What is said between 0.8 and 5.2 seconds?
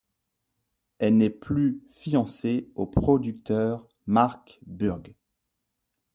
Elle n'est plus fiancée au producteur Mark Burg.